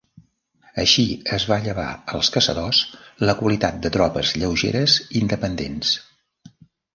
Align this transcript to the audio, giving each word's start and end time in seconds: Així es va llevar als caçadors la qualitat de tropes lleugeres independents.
Així 0.83 1.03
es 1.35 1.43
va 1.51 1.57
llevar 1.65 1.85
als 2.13 2.31
caçadors 2.37 2.79
la 3.31 3.37
qualitat 3.43 3.77
de 3.85 3.93
tropes 3.97 4.33
lleugeres 4.45 4.97
independents. 5.21 5.93